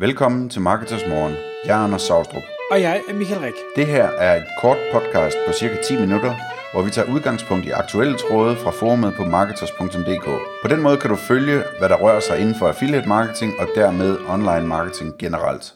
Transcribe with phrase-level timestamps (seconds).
[0.00, 1.34] Velkommen til Marketers Morgen.
[1.64, 2.42] Jeg er Anders Saustrup.
[2.70, 3.54] Og jeg er Michael Rik.
[3.76, 6.34] Det her er et kort podcast på cirka 10 minutter,
[6.72, 10.26] hvor vi tager udgangspunkt i aktuelle tråde fra forumet på marketers.dk.
[10.62, 13.68] På den måde kan du følge, hvad der rører sig inden for affiliate marketing og
[13.74, 15.74] dermed online marketing generelt.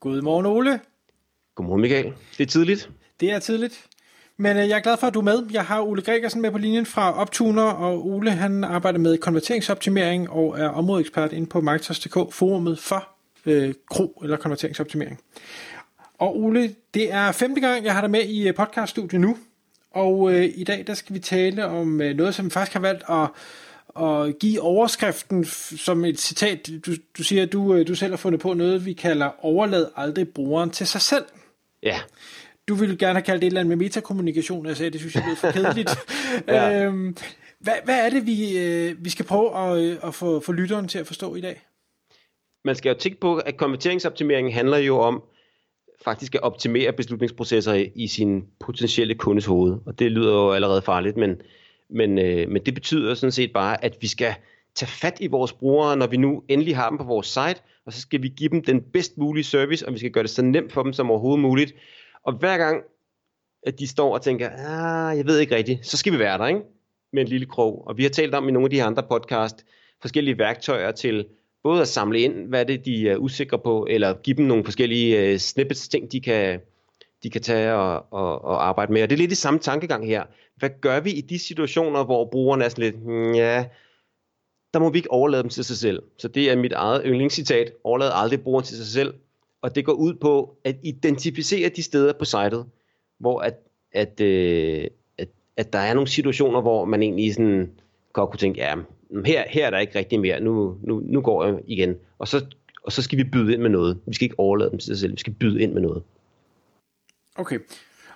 [0.00, 0.80] Godmorgen Ole.
[1.54, 2.12] Godmorgen Michael.
[2.38, 2.90] Det er tidligt.
[3.20, 3.86] Det er tidligt.
[4.38, 5.46] Men øh, jeg er glad for, at du er med.
[5.50, 10.30] Jeg har Ole Gregersen med på linjen fra Optuner, og Ole han arbejder med konverteringsoptimering
[10.30, 13.13] og er områdeekspert inde på Marketers.dk, forumet for
[13.46, 15.20] øh, kro eller konverteringsoptimering.
[16.18, 19.36] Og Ole, det er femte gang, jeg har dig med i øh, podcaststudiet nu,
[19.90, 23.04] og øh, i dag der skal vi tale om øh, noget, som faktisk har valgt
[23.08, 23.28] at,
[24.02, 26.70] at give overskriften som et citat.
[26.86, 29.86] Du, du siger, at du, øh, du selv har fundet på noget, vi kalder overlad
[29.96, 31.24] aldrig brugeren til sig selv.
[31.82, 32.00] Ja.
[32.68, 35.00] Du ville gerne have kaldt det et eller andet med metakommunikation, og jeg sagde, det
[35.00, 35.90] synes jeg er for kedeligt.
[36.48, 36.84] Ja.
[36.84, 37.16] øhm,
[37.58, 40.88] hvad, hvad er det, vi, øh, vi skal prøve at, øh, at få, få lytteren
[40.88, 41.62] til at forstå i dag?
[42.64, 45.22] Man skal jo tænke på, at konverteringsoptimering handler jo om
[46.04, 49.78] faktisk at optimere beslutningsprocesser i sin potentielle kundes hoved.
[49.86, 51.40] Og det lyder jo allerede farligt, men,
[51.90, 54.34] men, øh, men det betyder sådan set bare, at vi skal
[54.74, 57.92] tage fat i vores brugere, når vi nu endelig har dem på vores site, og
[57.92, 60.42] så skal vi give dem den bedst mulige service, og vi skal gøre det så
[60.42, 61.74] nemt for dem som overhovedet muligt.
[62.22, 62.82] Og hver gang,
[63.62, 66.46] at de står og tænker, ah, jeg ved ikke rigtigt, så skal vi være der,
[66.46, 66.60] ikke?
[67.12, 67.86] Med en lille krog.
[67.86, 69.64] Og vi har talt om i nogle af de andre podcast,
[70.00, 71.26] forskellige værktøjer til
[71.64, 75.20] både at samle ind, hvad det de er usikre på, eller give dem nogle forskellige
[75.20, 76.60] øh, snippets ting, de kan,
[77.22, 79.02] de kan tage og, og, og arbejde med.
[79.02, 80.24] Og det er lidt i samme tankegang her.
[80.56, 83.64] Hvad gør vi i de situationer, hvor brugeren er sådan lidt, ja,
[84.74, 86.02] der må vi ikke overlade dem til sig selv.
[86.18, 87.72] Så det er mit eget yndlingscitat.
[87.84, 89.14] Overlad aldrig brugeren til sig selv.
[89.62, 92.64] Og det går ud på at identificere de steder på sitet,
[93.18, 93.54] hvor at,
[93.92, 94.86] at, øh,
[95.18, 97.70] at, at der er nogle situationer, hvor man egentlig sådan
[98.12, 98.74] godt kunne tænke, ja,
[99.26, 101.96] her, her er der ikke rigtig mere, nu, nu, nu går jeg igen.
[102.18, 102.44] Og så,
[102.82, 103.98] og så skal vi byde ind med noget.
[104.06, 106.02] Vi skal ikke overlade dem til sig selv, vi skal byde ind med noget.
[107.36, 107.58] Okay.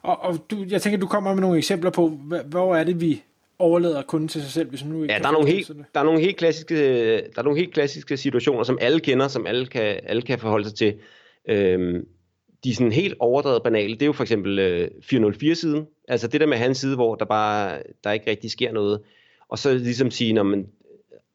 [0.03, 2.09] Og, og du, jeg tænker, du kommer med nogle eksempler på,
[2.47, 3.23] hvor er det, vi
[3.59, 6.05] overlader kunden til sig selv, hvis nu ikke Ja, der er, nogle helt, der er
[6.05, 10.01] nogle helt klassiske, der er nogle helt klassiske situationer, som alle kender, som alle kan,
[10.03, 10.95] alle kan forholde sig til.
[11.49, 12.07] Øhm,
[12.65, 13.95] de er sådan helt overdrevet banale.
[13.95, 15.87] Det er jo for eksempel øh, 404-siden.
[16.09, 19.01] Altså det der med hans side, hvor der bare der ikke rigtig sker noget.
[19.49, 20.67] Og så ligesom sige, når man,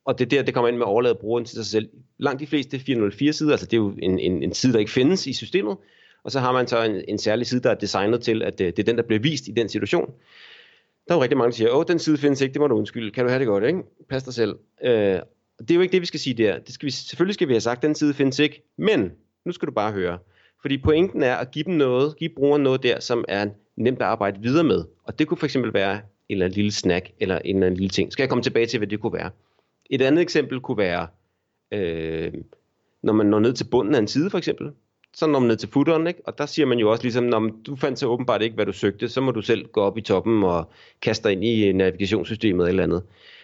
[0.05, 1.89] og det er der, det kommer ind med at overlade brugeren til sig selv.
[2.17, 5.27] Langt de fleste 404-sider, altså det er jo en, en, en side, der ikke findes
[5.27, 5.77] i systemet.
[6.23, 8.77] Og så har man så en, en særlig side, der er designet til, at det,
[8.77, 10.13] det er den, der bliver vist i den situation.
[11.07, 12.75] Der er jo rigtig mange, der siger, åh, den side findes ikke, det må du
[12.75, 13.11] undskylde.
[13.11, 13.79] Kan du have det godt, ikke?
[14.09, 14.55] Pas dig selv.
[14.83, 15.19] Øh,
[15.59, 16.59] det er jo ikke det, vi skal sige der.
[16.59, 18.63] Det skal vi, selvfølgelig skal vi have sagt, den side findes ikke.
[18.77, 19.11] Men,
[19.45, 20.17] nu skal du bare høre.
[20.61, 24.07] Fordi pointen er at give dem noget, give brugeren noget der, som er nemt at
[24.07, 24.85] arbejde videre med.
[25.03, 27.77] Og det kunne for eksempel være en eller anden lille snack, eller en eller anden
[27.77, 28.11] lille ting.
[28.11, 29.29] Skal jeg komme tilbage til, hvad det kunne være?
[29.93, 31.07] Et andet eksempel kunne være,
[31.71, 32.33] øh,
[33.03, 34.71] når man når ned til bunden af en side for eksempel,
[35.13, 36.21] så når man ned til footeren, ikke?
[36.25, 38.71] og der siger man jo også ligesom, når du fandt så åbenbart ikke, hvad du
[38.71, 40.71] søgte, så må du selv gå op i toppen og
[41.01, 43.03] kaste dig ind i navigationssystemet eller andet.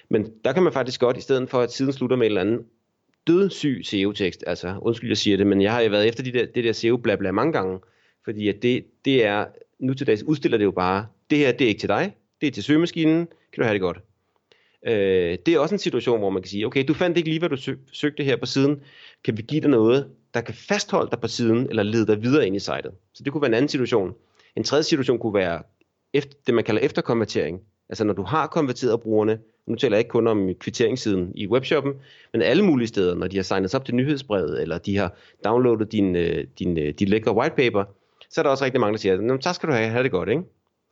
[0.10, 2.42] Men der kan man faktisk godt, i stedet for at siden slutter med et eller
[2.42, 2.62] andet
[3.28, 6.46] dødsyg SEO-tekst, altså undskyld, jeg siger det, men jeg har jo været efter de der,
[6.46, 7.80] det der SEO bla bla mange gange,
[8.26, 9.46] fordi at det, det er,
[9.80, 12.48] nu til dags udstiller det jo bare, det her, det er ikke til dig, det
[12.48, 14.00] er til søgemaskinen, kan du have det godt.
[14.88, 17.40] Øh, det er også en situation, hvor man kan sige, okay, du fandt ikke lige,
[17.40, 18.82] hvad du søg, søgte her på siden,
[19.24, 22.48] kan vi give dig noget, der kan fastholde dig på siden, eller lede dig videre
[22.48, 22.92] ind i sitet.
[23.14, 24.14] Så det kunne være en anden situation.
[24.56, 25.62] En tredje situation kunne være
[26.14, 27.62] efter, det, man kalder efterkonvertering.
[27.90, 31.94] Altså når du har konverteret brugerne, nu taler jeg ikke kun om kvitteringssiden i webshoppen,
[32.34, 35.18] men alle mulige steder, når de har signet sig op til nyhedsbrevet, eller de har
[35.46, 37.84] downloadet din, øh, din, øh, din lækre whitepaper,
[38.30, 40.12] så er der også rigtig mange, der siger, Nå, så skal du have, have det
[40.12, 40.42] godt, ikke?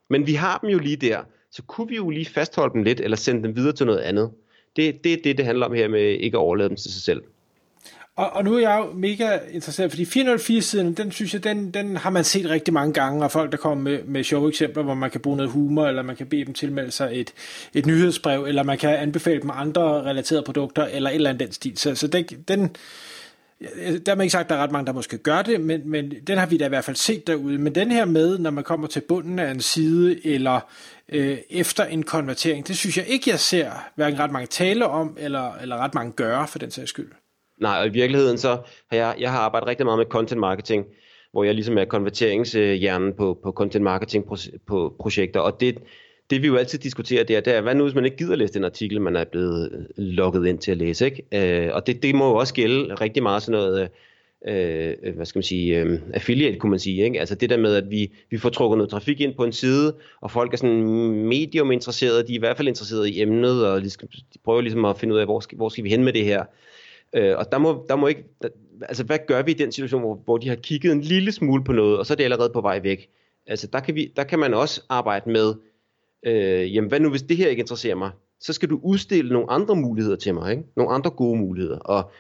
[0.10, 3.00] Men vi har dem jo lige der, så kunne vi jo lige fastholde dem lidt,
[3.00, 4.32] eller sende dem videre til noget andet.
[4.76, 7.02] Det, det er det, det handler om her med ikke at overlade dem til sig
[7.02, 7.22] selv.
[8.18, 11.98] Og, og nu er jeg jo mega interesseret, fordi 404-siden, den synes jeg, den, den
[11.98, 14.94] har man set rigtig mange gange, og folk, der kommer med, med sjove eksempler, hvor
[14.94, 17.34] man kan bruge noget humor, eller man kan bede dem tilmelde sig et,
[17.74, 21.52] et nyhedsbrev, eller man kan anbefale dem andre relaterede produkter, eller et eller andet den
[21.52, 21.78] stil.
[21.78, 22.76] Så, så den, den,
[23.62, 25.90] Øh, der er ikke sagt, at der er ret mange, der måske gør det, men,
[25.90, 27.58] men den har vi da i hvert fald set derude.
[27.58, 30.60] Men den her med, når man kommer til bunden af en side, eller
[31.10, 35.18] øh, efter en konvertering, det synes jeg ikke, jeg ser hverken ret mange tale om,
[35.20, 37.12] eller, eller ret mange gøre, for den sags skyld.
[37.62, 38.58] Nej, og i virkeligheden så
[38.92, 40.86] har jeg, jeg har arbejdet rigtig meget med content marketing,
[41.32, 44.26] hvor jeg ligesom er konverteringshjernen på, på content marketing
[44.68, 45.78] på projekter, og det,
[46.30, 48.54] det vi jo altid diskuterer der, det er, hvad nu hvis man ikke gider læse
[48.54, 51.24] den artikel, man er blevet øh, logget ind til at læse, ikke?
[51.66, 55.26] Øh, og det, det må jo også gælde rigtig meget sådan noget, øh, øh, hvad
[55.26, 57.20] skal man sige, øh, affiliate kunne man sige, ikke?
[57.20, 59.96] Altså det der med, at vi, vi får trukket noget trafik ind på en side,
[60.22, 60.84] og folk er sådan
[61.28, 64.86] medium interesserede, de er i hvert fald interesserede i emnet, og ligesom, de prøver ligesom
[64.86, 66.44] at finde ud af, hvor skal, hvor skal vi hen med det her.
[67.14, 68.50] Øh, og der må, der må ikke, der,
[68.82, 71.64] altså hvad gør vi i den situation, hvor, hvor de har kigget en lille smule
[71.64, 73.10] på noget, og så er det allerede på vej væk.
[73.48, 75.54] Altså der kan, vi, der kan man også arbejde med,
[76.28, 79.52] øh, jamen hvad nu hvis det her ikke interesserer mig, så skal du udstille nogle
[79.52, 80.64] andre muligheder til mig, ikke?
[80.76, 81.80] nogle andre gode muligheder.
[81.80, 82.12] Og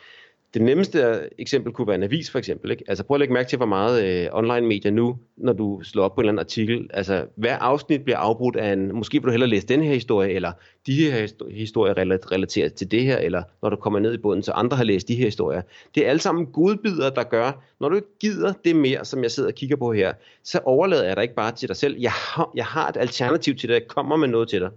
[0.53, 2.71] det nemmeste eksempel kunne være en avis for eksempel.
[2.71, 2.83] Ikke?
[2.87, 6.03] Altså prøv at lægge mærke til, hvor meget øh, online medier nu, når du slår
[6.03, 9.25] op på en eller anden artikel, altså hver afsnit bliver afbrudt af en, måske vil
[9.25, 10.51] du hellere læse den her historie, eller
[10.87, 11.93] de her historier
[12.31, 15.07] relateret til det her, eller når du kommer ned i bunden, så andre har læst
[15.07, 15.61] de her historier.
[15.95, 19.31] Det er alle sammen godbidder, der gør, når du ikke gider det mere, som jeg
[19.31, 21.99] sidder og kigger på her, så overlader jeg dig ikke bare til dig selv.
[21.99, 24.69] Jeg har, jeg har et alternativ til dig, jeg kommer med noget til dig.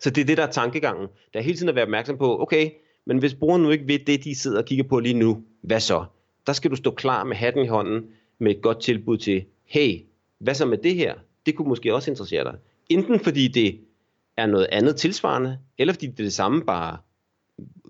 [0.00, 1.08] Så det er det, der er tankegangen.
[1.32, 2.70] Der er hele tiden at være opmærksom på, okay,
[3.06, 5.80] men hvis brugeren nu ikke ved det, de sidder og kigger på lige nu, hvad
[5.80, 6.04] så?
[6.46, 8.06] Der skal du stå klar med hatten i hånden
[8.38, 10.00] med et godt tilbud til, hey,
[10.38, 11.14] hvad så med det her?
[11.46, 12.54] Det kunne måske også interessere dig.
[12.88, 13.80] Enten fordi det
[14.36, 16.96] er noget andet tilsvarende, eller fordi det er det samme, bare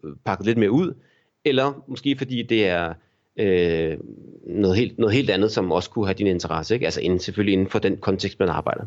[0.05, 0.95] øh, pakket lidt mere ud,
[1.45, 2.95] eller måske fordi det er
[3.37, 3.99] øh,
[4.47, 6.87] noget, helt, noget helt andet, som også kunne have din interesse, ikke?
[6.87, 8.85] altså inden, selvfølgelig inden for den kontekst, man arbejder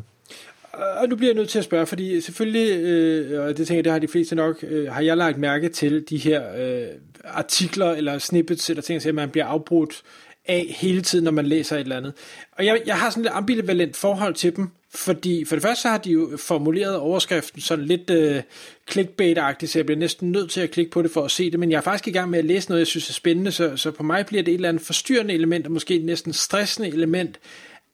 [1.00, 3.84] og nu bliver jeg nødt til at spørge, fordi selvfølgelig, øh, og det tænker jeg,
[3.84, 6.86] det har de fleste nok, øh, har jeg lagt mærke til de her øh,
[7.24, 10.02] artikler eller snippets eller ting, at man bliver afbrudt
[10.46, 12.12] af hele tiden, når man læser et eller andet.
[12.52, 15.88] Og jeg, jeg har sådan et ambivalent forhold til dem, fordi for det første så
[15.88, 18.42] har de jo formuleret overskriften sådan lidt øh,
[18.90, 21.60] clickbait-agtigt, så jeg bliver næsten nødt til at klikke på det for at se det,
[21.60, 23.76] men jeg er faktisk i gang med at læse noget, jeg synes er spændende, så,
[23.76, 27.38] så på mig bliver det et eller andet forstyrrende element, og måske næsten stressende element,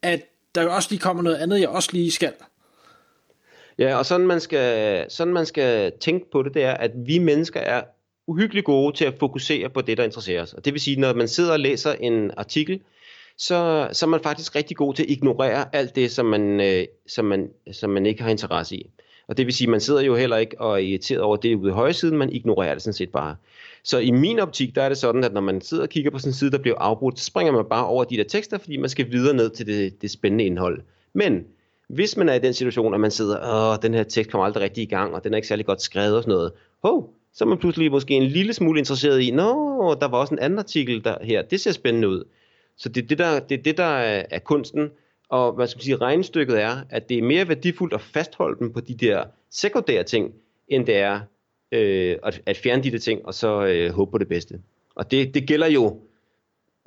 [0.03, 0.21] at
[0.55, 2.32] der jo også lige kommer noget andet, jeg også lige skal.
[3.81, 7.19] Ja, og sådan man, skal, sådan man skal tænke på det, det er, at vi
[7.19, 7.82] mennesker er
[8.27, 10.53] uhyggeligt gode til at fokusere på det, der interesserer os.
[10.53, 12.81] Og det vil sige, når man sidder og læser en artikel,
[13.38, 16.85] så, så er man faktisk rigtig god til at ignorere alt det, som man, øh,
[17.09, 18.91] som man, som man ikke har interesse i.
[19.29, 21.71] Og det vil sige, man sidder jo heller ikke og er irriteret over det ude
[21.71, 23.37] i højsiden, man ignorerer det sådan set bare.
[23.85, 26.19] Så i min optik, der er det sådan, at når man sidder og kigger på
[26.19, 28.77] sådan en side, der bliver afbrudt, så springer man bare over de der tekster, fordi
[28.77, 30.82] man skal videre ned til det, det spændende indhold.
[31.12, 31.44] Men
[31.95, 33.39] hvis man er i den situation, at man sidder,
[33.73, 35.83] åh, den her tekst kommer aldrig rigtig i gang, og den er ikke særlig godt
[35.83, 36.53] skrevet og sådan noget,
[36.83, 40.35] hov, så er man pludselig måske en lille smule interesseret i, nå, der var også
[40.35, 42.25] en anden artikel der her, det ser spændende ud.
[42.77, 44.91] Så det er det, der, det er, det, der er, er kunsten,
[45.29, 48.73] og hvad skal man sige, regnestykket er, at det er mere værdifuldt at fastholde dem
[48.73, 50.35] på de der sekundære ting,
[50.69, 51.21] end det er
[51.73, 54.61] øh, at, at fjerne de der ting, og så øh, håbe på det bedste.
[54.95, 56.01] Og det, det gælder jo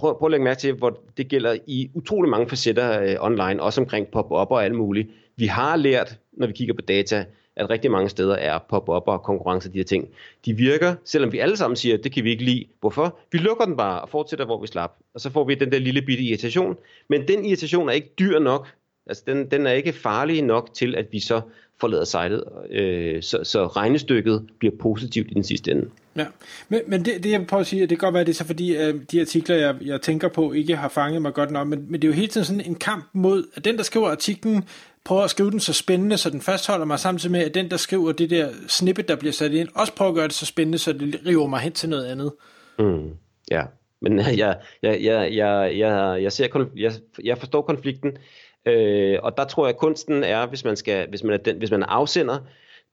[0.04, 3.64] prøv, prøv at lægge mærke til, hvor det gælder i utrolig mange facetter øh, online,
[3.64, 5.10] også omkring pop-up og alt muligt.
[5.36, 9.24] Vi har lært, når vi kigger på data, at rigtig mange steder er pop-up og
[9.24, 10.10] konkurrence de her ting.
[10.46, 12.66] De virker, selvom vi alle sammen siger, at det kan vi ikke lide.
[12.80, 13.20] Hvorfor?
[13.32, 14.92] Vi lukker den bare og fortsætter, hvor vi slap.
[15.14, 16.78] Og så får vi den der lille bitte irritation.
[17.10, 18.68] Men den irritation er ikke dyr nok.
[19.08, 21.42] Altså, den, den er ikke farlig nok til, at vi så
[21.80, 25.90] forlader sejlet, øh, så, så regnestykket bliver positivt i den sidste ende.
[26.16, 26.25] Ja,
[26.70, 28.46] men, men det, det jeg prøver at sige, det kan godt være, det er så
[28.46, 31.86] fordi, at de artikler, jeg, jeg tænker på, ikke har fanget mig godt nok, men,
[31.90, 34.64] men det er jo hele tiden sådan en kamp mod, at den, der skriver artiklen,
[35.04, 37.78] prøver at skrive den så spændende, så den fastholder mig, samtidig med, at den, der
[37.78, 40.78] skriver det der snippet, der bliver sat ind, også prøver at gøre det så spændende,
[40.78, 42.31] så det river mig hen til noget andet.
[42.80, 43.10] Mm,
[43.52, 43.62] ja,
[44.04, 46.92] men jeg, jeg, jeg, jeg, jeg, jeg, ser, jeg,
[47.24, 48.18] jeg forstår konflikten,
[48.66, 51.58] Øh, og der tror jeg, at kunsten er, hvis man, skal, hvis man, er, den,
[51.58, 52.40] hvis man er afsender,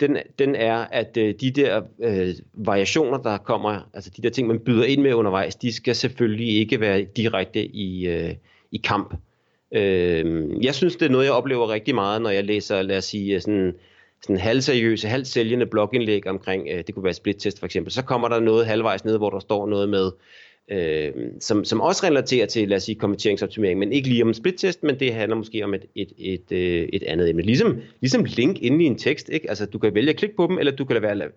[0.00, 4.48] den, den er, at øh, de der øh, variationer, der kommer, altså de der ting,
[4.48, 8.34] man byder ind med undervejs, de skal selvfølgelig ikke være direkte i, øh,
[8.72, 9.14] i kamp.
[9.72, 13.04] Øh, jeg synes, det er noget, jeg oplever rigtig meget, når jeg læser, lad os
[13.04, 13.74] sige, sådan,
[14.22, 18.40] sådan halvseriøse, halvsælgende blogindlæg omkring, øh, det kunne være split-test for eksempel, så kommer der
[18.40, 20.10] noget halvvejs ned, hvor der står noget med,
[20.68, 24.34] øh, som, som også relaterer til, lad os sige, konverteringsoptimering, men ikke lige om en
[24.34, 27.42] split-test, men det handler måske om et, et, et, et, øh, et andet emne.
[27.42, 29.48] Ligesom, ligesom link inde i en tekst, ikke?
[29.48, 31.30] Altså, du kan vælge at klikke på dem, eller du kan lade være at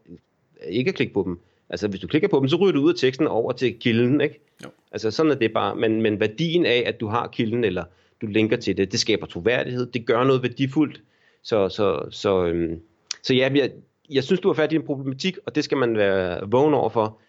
[0.69, 1.39] ikke at klikke på dem.
[1.69, 4.21] Altså, hvis du klikker på dem, så ryger du ud af teksten over til kilden,
[4.21, 4.39] ikke?
[4.63, 4.69] Jo.
[4.91, 5.75] Altså, sådan er det bare.
[5.75, 7.83] Men, men værdien af, at du har kilden, eller
[8.21, 11.01] du linker til det, det skaber troværdighed, det gør noget værdifuldt.
[11.43, 12.79] Så, så, så, øhm,
[13.23, 13.71] så ja, jeg,
[14.09, 16.89] jeg synes, du har fat i en problematik, og det skal man være vågen over
[16.89, 17.19] for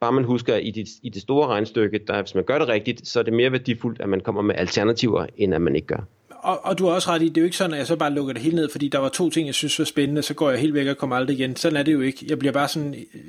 [0.00, 3.08] bare man husker, i det, i det store regnstykke, der, hvis man gør det rigtigt,
[3.08, 6.04] så er det mere værdifuldt, at man kommer med alternativer, end at man ikke gør.
[6.30, 7.96] Og, og du har også ret i, det er jo ikke sådan, at jeg så
[7.96, 10.34] bare lukker det hele ned, fordi der var to ting, jeg synes var spændende, så
[10.34, 11.56] går jeg helt væk og kommer aldrig igen.
[11.56, 12.26] Sådan er det jo ikke.
[12.28, 13.20] Jeg bliver bare sådan øh,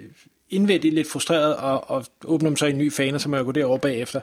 [0.50, 3.46] indvendigt lidt frustreret og, og åbner dem så i en ny fane, så må jeg
[3.46, 4.22] gå derover bagefter.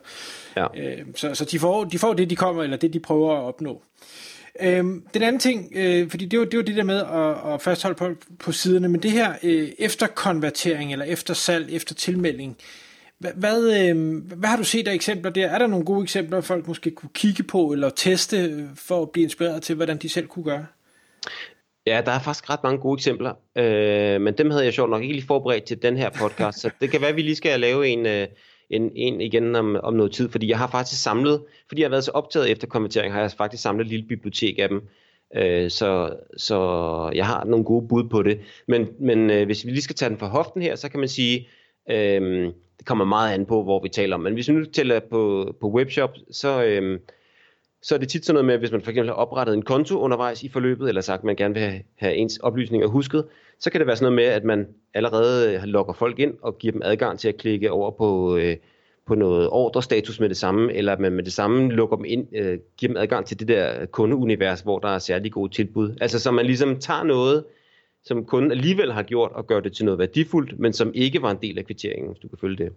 [0.57, 0.67] Ja.
[0.77, 3.43] Øh, så så de, får, de får det, de kommer, eller det, de prøver at
[3.43, 3.83] opnå.
[4.61, 7.63] Øhm, den anden ting, øh, fordi det var, det var det der med at, at
[7.63, 12.57] fastholde på, på siderne, men det her øh, efter konvertering, eller efter salg, efter tilmelding,
[13.19, 15.49] hvad, hvad, øh, hvad har du set af eksempler der?
[15.49, 19.11] Er der nogle gode eksempler, folk måske kunne kigge på eller teste øh, for at
[19.11, 20.67] blive inspireret til, hvordan de selv kunne gøre?
[21.87, 25.03] Ja, der er faktisk ret mange gode eksempler, øh, men dem havde jeg sjovt nok
[25.03, 27.61] ikke lige forberedt til den her podcast, så det kan være, at vi lige skal
[27.61, 28.27] lave en, øh,
[28.71, 31.90] en, en igen om, om noget tid, fordi jeg har faktisk samlet, fordi jeg har
[31.90, 34.88] været så optaget efter konvertering, har jeg faktisk samlet et lille bibliotek af dem,
[35.37, 38.40] øh, så, så jeg har nogle gode bud på det.
[38.68, 41.09] Men, men øh, hvis vi lige skal tage den fra hoften her, så kan man
[41.09, 41.49] sige,
[41.90, 44.23] øh, det kommer meget an på, hvor vi taler om.
[44.23, 47.00] Men hvis vi nu tæller på, på webshop, så, øh,
[47.85, 49.62] så er det tit sådan noget med, at hvis man for eksempel har oprettet en
[49.62, 53.25] konto undervejs i forløbet, eller sagt, at man gerne vil have, ens oplysninger husket,
[53.59, 56.73] så kan det være sådan noget med, at man allerede logger folk ind og giver
[56.73, 58.57] dem adgang til at klikke over på, øh,
[59.07, 62.37] på noget ordrestatus med det samme, eller at man med det samme lukker dem ind,
[62.37, 65.97] øh, giver dem adgang til det der kundeunivers, hvor der er særlig gode tilbud.
[66.00, 67.45] Altså så man ligesom tager noget,
[68.05, 71.31] som kunden alligevel har gjort, og gør det til noget værdifuldt, men som ikke var
[71.31, 72.73] en del af kvitteringen, hvis du kan følge det.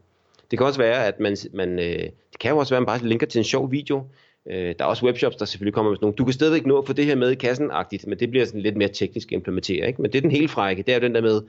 [0.51, 2.99] Det kan også være, at man, man øh, det kan jo også være, at man
[2.99, 4.05] bare linker til en sjov video.
[4.49, 6.77] Øh, der er også webshops, der selvfølgelig kommer med sådan nogle, du kan stadigvæk nå
[6.77, 9.87] at få det her med i kassen-agtigt, men det bliver sådan lidt mere teknisk implementeret.
[9.87, 10.01] Ikke?
[10.01, 11.41] Men det er den helt frække, det er den der med,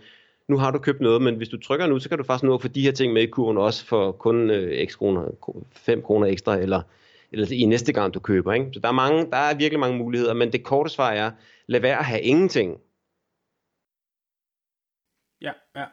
[0.48, 2.54] nu har du købt noget, men hvis du trykker nu, så kan du faktisk nå
[2.54, 5.28] at få de her ting med i kurven også for kun øh, x kroner,
[5.72, 6.82] 5 kroner ekstra, eller,
[7.32, 8.52] eller i næste gang du køber.
[8.52, 8.70] Ikke?
[8.72, 11.30] Så der er, mange, der er virkelig mange muligheder, men det korte svar er,
[11.66, 12.76] lad være at have ingenting.
[15.42, 15.84] Ja, ja.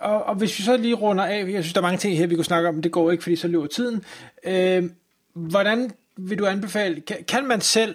[0.00, 2.26] Og, og hvis vi så lige runder af, jeg synes, der er mange ting her,
[2.26, 4.04] vi kunne snakke om, men det går ikke, fordi så løber tiden.
[4.44, 4.90] Øh,
[5.34, 7.94] hvordan vil du anbefale, kan, kan man selv,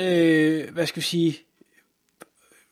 [0.00, 1.38] øh, hvad skal vi sige,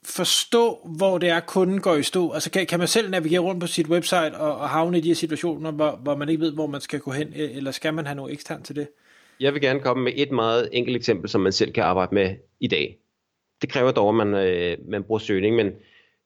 [0.04, 2.32] forstå, hvor det er, kunden går i stå?
[2.32, 5.08] Altså kan, kan man selv navigere rundt på sit website og, og havne i de
[5.08, 7.94] her situationer, hvor, hvor man ikke ved, hvor man skal gå hen, øh, eller skal
[7.94, 8.88] man have noget ekstern til det?
[9.40, 12.34] Jeg vil gerne komme med et meget enkelt eksempel, som man selv kan arbejde med
[12.60, 12.98] i dag.
[13.62, 15.72] Det kræver dog, at man, øh, man bruger søgning, men,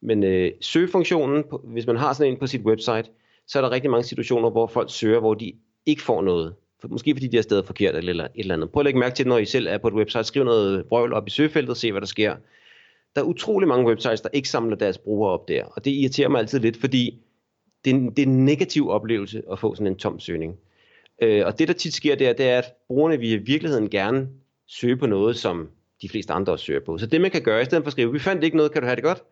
[0.02, 3.04] men øh, søgefunktionen, hvis man har sådan en på sit website,
[3.46, 5.52] så er der rigtig mange situationer, hvor folk søger, hvor de
[5.86, 6.54] ikke får noget.
[6.88, 8.70] Måske fordi de er stadig forkert eller et eller andet.
[8.70, 11.12] Prøv at lægge mærke til, når I selv er på et website, skriv noget brøvl
[11.12, 12.36] op i søgefeltet og se, hvad der sker.
[13.14, 16.28] Der er utrolig mange websites, der ikke samler deres brugere op der, og det irriterer
[16.28, 17.18] mig altid lidt, fordi
[17.84, 20.56] det er, en, det er en negativ oplevelse at få sådan en tom søgning.
[21.22, 24.28] Øh, og det, der tit sker der, det er, at brugerne vil i virkeligheden gerne
[24.66, 25.68] søge på noget, som
[26.02, 26.98] de fleste andre også søger på.
[26.98, 28.82] Så det, man kan gøre, i stedet for at skrive, vi fandt ikke noget, kan
[28.82, 29.22] du have det godt?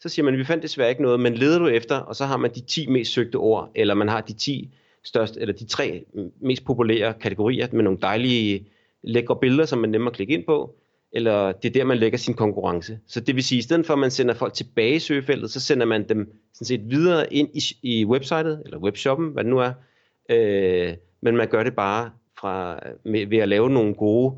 [0.00, 2.36] Så siger man, vi fandt desværre ikke noget, men leder du efter, og så har
[2.36, 6.04] man de 10 mest søgte ord, eller man har de 10 største, eller de tre
[6.40, 8.66] mest populære kategorier med nogle dejlige,
[9.02, 10.74] lækre billeder, som man nemmere at klikke ind på,
[11.12, 12.98] eller det er der, man lægger sin konkurrence.
[13.06, 15.50] Så det vil sige, at i stedet for at man sender folk tilbage i søgefeltet,
[15.50, 19.50] så sender man dem sådan set videre ind i, i websitet, eller webshoppen, hvad det
[19.50, 19.72] nu er,
[20.30, 24.34] øh, men man gør det bare fra, med, ved at lave nogle gode,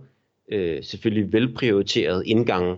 [0.52, 2.76] øh, selvfølgelig velprioriterede indgange,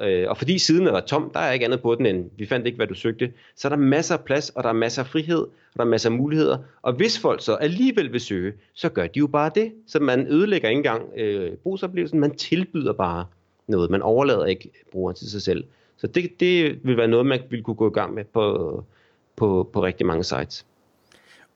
[0.00, 2.66] Øh, og fordi siden er tom, der er ikke andet på den end, vi fandt
[2.66, 5.08] ikke, hvad du søgte, så er der masser af plads, og der er masser af
[5.08, 6.58] frihed, og der er masser af muligheder.
[6.82, 9.72] Og hvis folk så alligevel vil søge, så gør de jo bare det.
[9.86, 13.26] Så man ødelægger ikke engang øh, brugsoplevelsen, man tilbyder bare
[13.68, 13.90] noget.
[13.90, 15.64] Man overlader ikke brugeren til sig selv.
[15.96, 18.84] Så det, det vil være noget, man vil kunne gå i gang med på,
[19.36, 20.66] på, på rigtig mange sites.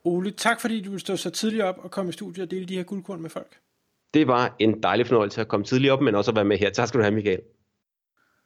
[0.04, 2.66] Ole, tak fordi du vil stå så tidligt op og komme i studiet og dele
[2.66, 3.56] de her guldkorn med folk.
[4.14, 6.70] Det var en dejlig fornøjelse at komme tidligt op, men også at være med her.
[6.70, 7.40] Tak skal du have, Michael.